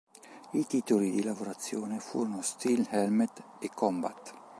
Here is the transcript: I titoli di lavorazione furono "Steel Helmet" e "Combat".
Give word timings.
I 0.53 0.65
titoli 0.65 1.11
di 1.11 1.21
lavorazione 1.21 1.99
furono 1.99 2.41
"Steel 2.41 2.87
Helmet" 2.89 3.43
e 3.59 3.69
"Combat". 3.71 4.33